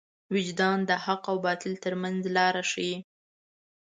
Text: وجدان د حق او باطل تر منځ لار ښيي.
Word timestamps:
وجدان 0.33 0.77
د 0.89 0.91
حق 1.05 1.23
او 1.31 1.37
باطل 1.45 1.73
تر 1.83 1.93
منځ 2.01 2.19
لار 2.35 2.55
ښيي. 2.71 2.95